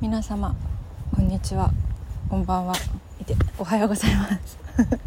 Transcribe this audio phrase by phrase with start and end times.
[0.00, 0.54] 皆様
[1.12, 1.72] こんにちは。
[2.30, 2.74] こんばんは。
[3.20, 4.56] いておはようございます。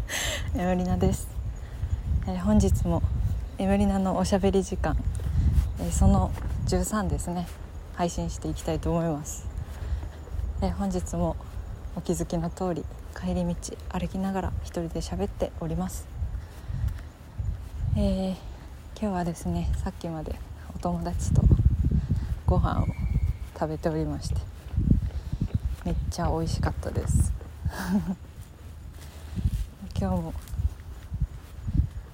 [0.54, 1.28] エムリナです、
[2.26, 3.02] えー本日も
[3.56, 4.94] エムリナのおしゃべり時間、
[5.80, 6.30] えーその
[6.66, 7.46] 13ですね。
[7.96, 9.46] 配信していきたいと思います、
[10.60, 11.36] えー本日も
[11.96, 12.84] お気づきの通り
[13.18, 13.54] 帰り道
[13.98, 16.06] 歩きながら一人で喋っております。
[17.96, 18.36] えー
[19.00, 20.38] 今日はですねさっきまで
[20.76, 21.42] お友達と
[22.44, 22.86] ご飯を
[23.54, 24.51] 食べておりまして
[26.12, 27.32] ちゃ美味しかったです。
[29.98, 30.34] 今日も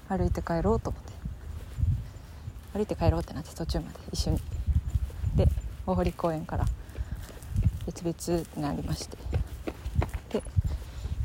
[0.07, 1.11] 歩いて帰ろうと思って。
[2.73, 4.41] 歩いて帰ろうってなって途中まで一緒に。
[5.35, 5.49] で
[5.85, 6.65] 大堀公園から
[7.85, 8.15] 別々
[8.55, 9.17] になりまして。
[10.29, 10.41] で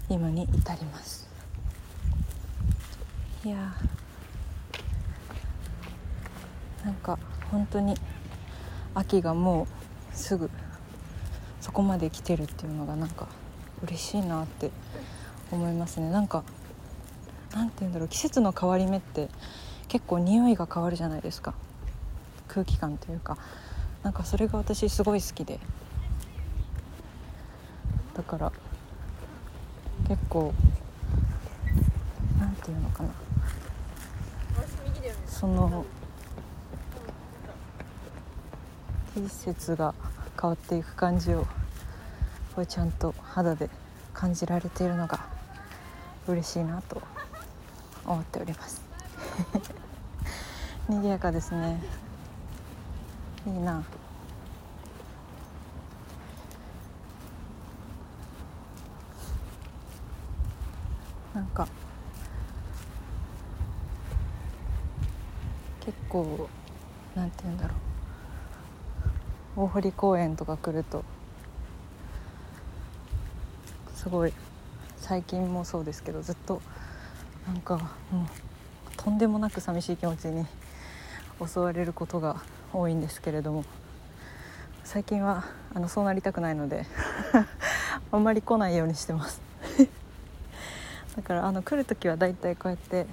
[0.09, 1.29] 今に至ります。
[3.45, 6.87] いやー。
[6.87, 7.21] なんか
[7.53, 7.97] 本当に
[8.97, 9.69] 秋がも
[10.13, 10.51] うすぐ
[11.65, 13.27] そこまで来てるっていうのがなんか
[13.83, 14.71] 嬉しいなって
[15.51, 16.11] 思いますね。
[16.11, 16.45] なんか
[17.55, 18.09] なんて言うんだろう。
[18.09, 19.31] 季節の変わり目って
[19.89, 21.55] 結構匂いが変わるじゃないですか。
[22.49, 23.39] 空気感というか。
[24.03, 25.59] なんかそれが私すごい好きで。
[28.13, 28.53] だから
[30.07, 30.53] 結構
[32.39, 33.09] なんていうのかな。
[35.27, 35.87] その
[39.15, 39.95] 季節が
[40.41, 41.47] 変わっていく感じを
[42.55, 43.69] これちゃんと肌で
[44.13, 45.27] 感じられているのが
[46.27, 47.03] 嬉しいなと
[48.05, 48.83] 思っております。
[50.89, 51.83] 賑やかですね。
[53.47, 53.83] いいな。
[61.35, 61.67] なんか
[65.81, 66.49] 結構
[67.17, 67.94] なんて言うんだろう。
[69.57, 71.05] 大堀公園とか来ると
[73.95, 74.33] すごい
[74.97, 76.61] 最近もそうですけどずっと
[77.47, 77.77] なんか
[78.11, 78.27] もう
[78.97, 80.45] とんでもなく寂しい気持ちに
[81.47, 82.43] 襲われることが
[82.73, 83.65] 多いんですけれども
[84.83, 86.87] 最近はあのそうなりたくないので
[88.11, 89.41] あんまり来ないようにしてます。
[91.17, 93.07] だからあの来る時はだいたいこうやって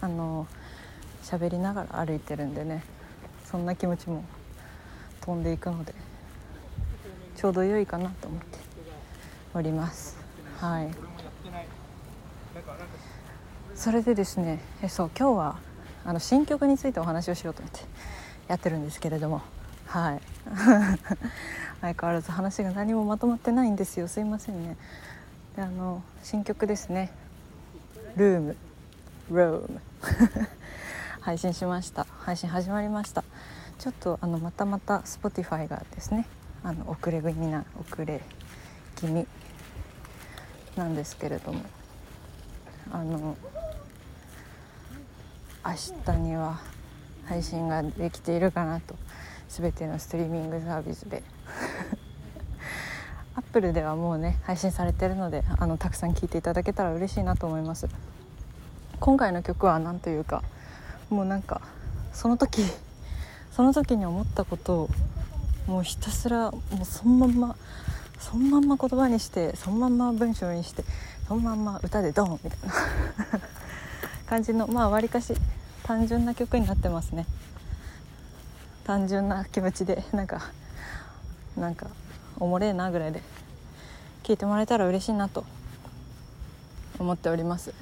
[0.00, 0.46] あの
[1.22, 2.84] 喋りながら歩いてるんでね
[3.44, 4.24] そんな気持ちも
[5.28, 5.94] 飛んでいくので
[7.36, 8.58] ちょうど良いかなと思って
[9.52, 10.16] おります。
[10.58, 10.90] はい。
[13.74, 15.58] それでですねえそう今日は
[16.06, 17.80] あの新曲についてお話をしようと思って
[18.48, 19.42] やってるんですけれども
[19.86, 20.20] はい。
[21.82, 24.08] 相変わらず話が何もまとまってないんですよ。
[24.08, 24.78] すいませんね。
[25.56, 27.12] であの新曲ですね
[28.16, 28.56] 「ルーム」
[29.30, 29.80] 「ローム」
[31.20, 32.06] 配信しました。
[32.20, 33.22] 配信始まりました。
[33.78, 36.26] ちょっとあのまたまた Spotify がですね
[36.64, 38.20] あの遅れ気味な遅れ
[38.96, 39.26] 気味
[40.76, 41.62] なんですけれども
[42.90, 43.36] あの
[45.64, 45.72] 明
[46.14, 46.60] 日には
[47.26, 48.96] 配信ができているかなと
[49.48, 51.22] 全てのストリーミングサービスで。
[53.36, 57.88] アップルではもうね配信されてるのであのたくさん聴いていただけたら嬉しいなと思います。
[58.98, 60.42] 今回の曲は何というか
[61.08, 61.60] もうなんか
[62.12, 62.64] その時
[63.58, 64.88] その時に思ったことを
[65.66, 67.56] もうひたすらもうそのまんま
[68.20, 70.84] そのまんま言葉にしてそのまんま文章にして
[71.26, 73.40] そのまんま歌でドンみたいな。
[74.30, 75.34] 感じのまあわりかし
[75.82, 77.26] 単純な曲になってますね。
[78.84, 80.40] 単純な気持ちでなんか
[81.56, 81.88] なんか
[82.38, 83.24] おもれえなぐらいで
[84.22, 85.44] 聴いてもらえたら嬉しいなと
[87.00, 87.74] 思っております。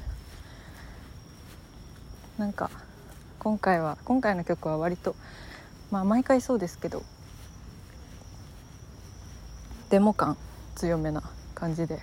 [2.38, 2.70] なんか
[3.40, 5.14] 今回は今回の曲は割と
[5.90, 7.02] まあ毎回そうですけど
[9.90, 10.36] デモ感
[10.74, 11.22] 強めな
[11.54, 12.00] 感じで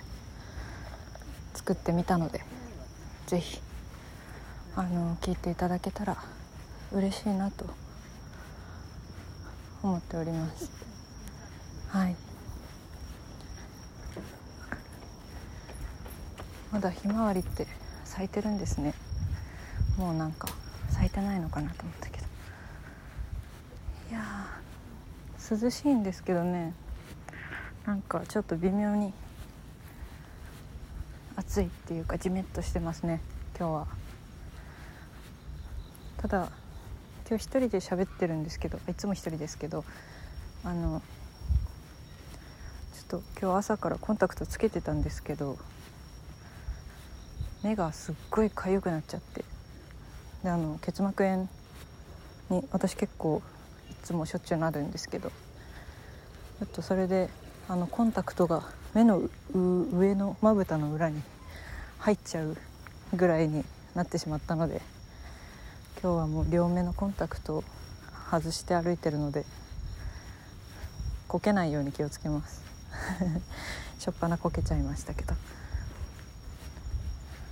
[1.54, 2.40] 作ってみたので
[3.26, 3.60] ぜひ
[4.76, 6.16] あの聞いていただけたら
[6.92, 7.66] 嬉しいなと
[9.82, 10.70] 思っております。
[11.88, 12.16] はい。
[16.72, 17.66] まだひまわりって
[18.04, 18.94] 咲いてるんですね。
[19.96, 20.48] もうなんか
[20.90, 22.26] 咲いてないのかなと思ったけど
[24.10, 26.72] いやー涼しいんですけどね。
[27.84, 29.12] なんかちょっと微妙に
[31.36, 33.20] 暑いっていうかジメッとしてますね
[33.58, 33.86] 今日は。
[36.16, 36.48] ただ
[37.28, 39.84] 今日一人で喋ってるんですけどいつも一人ですけど
[40.64, 41.02] あの
[42.94, 45.58] ちょっと今日朝からコンタクトつけてたんですけど
[47.62, 49.44] 目がすっごい痒くなっちゃって。
[50.42, 51.48] であの結膜炎
[52.50, 53.42] に私結構
[54.02, 55.30] つもしょっちゅうなるんですけど。
[56.60, 57.28] ちょっとそれで
[57.68, 58.62] あのコンタクトが
[58.94, 59.22] 目の
[59.52, 61.20] 上のまぶたの裏に
[61.98, 62.56] 入っちゃう
[63.14, 63.64] ぐらいに
[63.94, 64.80] なってしまったので
[66.00, 67.64] 今日はもう両目のコンタクトを
[68.30, 69.44] 外して歩いてるので
[71.26, 72.62] こけないように気をつけます。
[73.98, 75.34] しょっぱなこけちゃいましたけど。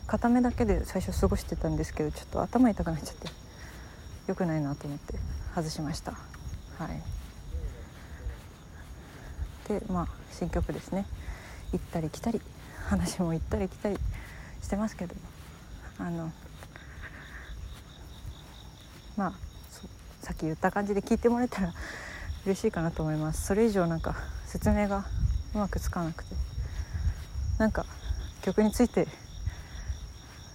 [0.06, 3.28] 片目だけで最初過ごしてたんですけどちょっと頭痛くなっちゃって。
[4.26, 5.14] 良くないなと思って
[5.54, 6.12] 外しました。
[6.12, 6.18] は
[6.88, 7.02] い。
[9.68, 11.06] でまあ新曲ですね。
[11.72, 12.40] 行ったり来たり
[12.88, 13.96] 話も行ったり来たり
[14.62, 15.14] してますけど
[15.98, 16.30] あの
[19.16, 19.32] まあ
[20.20, 21.72] さっき言った感じで聞いてもらえたら
[22.44, 23.46] 嬉しいかなと思います。
[23.46, 24.16] それ以上なんか
[24.46, 25.06] 説明が
[25.54, 26.52] うまくつかなくて。
[27.58, 27.86] なんか
[28.42, 29.06] 曲について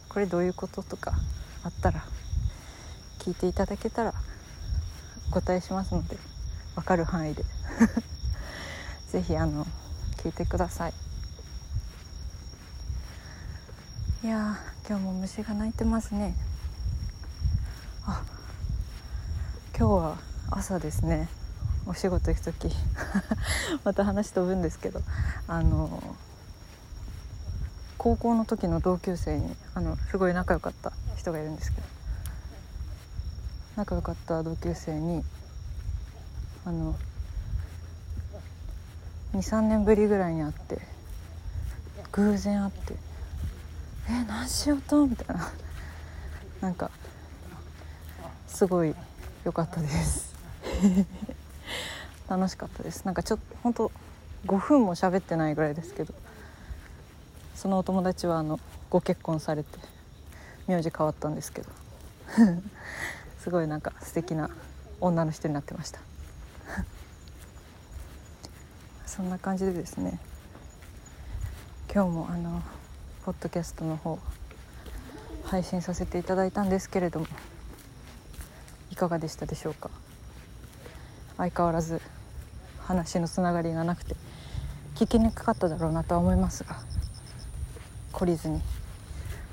[0.10, 1.14] これどういうこととか
[1.64, 2.04] あったら
[3.28, 4.14] 聞いていただけたら
[5.30, 6.16] お答えしますので
[6.76, 7.44] 分かる範囲で。
[9.12, 9.68] 是非あの
[10.24, 10.94] 聞いてください。
[14.24, 14.58] いや
[14.88, 16.38] 今日も虫が鳴いてますね。
[18.06, 18.24] あ
[19.78, 20.18] 今日は
[20.50, 21.28] 朝ですね。
[21.86, 22.74] お仕事行く時。
[23.84, 25.02] また話飛ぶんですけど。
[25.50, 26.16] あの
[27.98, 31.97] 高校の時の同級生にあのすごい仲良かった人がいるんですけど。
[33.78, 35.24] 仲良かった同級生に
[36.66, 36.96] あの
[39.34, 40.80] 23年ぶりぐらいに会って
[42.12, 42.96] 偶然会って
[44.10, 45.52] 「え何しようと?」みたいな。
[46.60, 46.90] なんか
[48.48, 48.96] すごい
[49.46, 50.34] 良かったです。
[52.28, 53.06] 楽しかったです。
[53.06, 53.92] なんかちょっと本当
[54.48, 56.16] 5分も喋ってないぐらいですけど。
[57.56, 58.60] そのお友達はあの
[58.90, 59.80] ご結婚されて
[60.68, 61.70] 名字変わったんですけど。
[63.48, 64.50] すごいなんか素敵な
[65.00, 66.02] 女の人になってました。
[69.08, 70.20] そんな感じでですね
[71.90, 72.62] 今日もあの
[73.24, 74.20] ポッドキャストの方
[75.46, 77.28] 配信させていただいたんですけれども
[78.92, 79.90] いかがでしたでしょうか？
[81.38, 82.02] 相変わらず
[82.82, 84.18] 話のつながりがなくて
[84.96, 86.82] 聞きにくかっただろうなとは思いますが
[88.12, 88.62] 懲りずに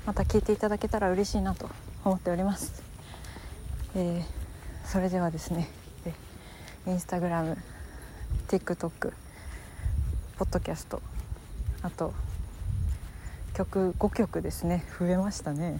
[0.05, 1.69] また聞いていただけたら嬉しいなと
[2.03, 2.83] 思っております、
[3.97, 4.23] えー、
[4.85, 5.69] それではですね
[6.85, 7.57] インスタグラム
[8.49, 9.13] TikTok
[10.37, 11.01] ポッドキャスト
[11.81, 12.13] あと
[13.53, 14.83] 曲5曲ですね。
[14.99, 15.79] 増えましたね。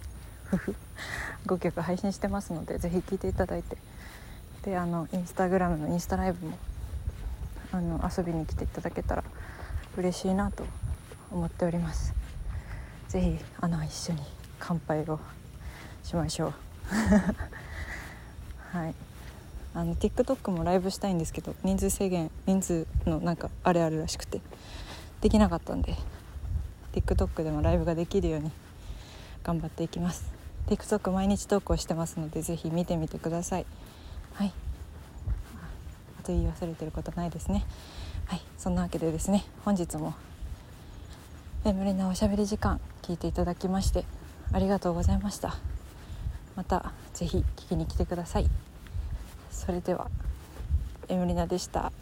[1.45, 3.77] 5曲配信してますのでぜひ聴いていただいて。
[4.63, 6.57] であのインスタグラムのインスタライブも
[7.73, 9.23] あの遊びに来ていただけたら
[9.97, 10.65] 嬉しいなと
[11.31, 12.15] 思っております。
[13.09, 14.21] ぜひあの一緒に
[14.57, 15.19] 乾杯を
[16.01, 16.53] しましょう。
[18.75, 18.95] はい。
[19.74, 24.42] あの TikTok もライブしたいんですけど人数制限人数のなんかあれあるらしくて
[25.22, 25.95] できなかったんで
[26.94, 28.51] TikTok でもライブができるように
[29.44, 30.30] 頑張っていきます。
[30.68, 33.66] TikTok 毎日投稿してますのでぜひ見てみてください。
[34.33, 34.54] はい。
[36.19, 37.66] あと言い忘れてることないですね。
[38.25, 38.42] はい。
[38.57, 40.16] そんなわけでですね本日も
[41.63, 44.04] 眠りなおしゃべり時間聞いていただきまして
[44.51, 45.56] ありがとうございました。
[46.56, 48.50] またぜひ聞きに来てください。
[49.50, 50.09] それでは
[51.07, 51.94] エムリナでした。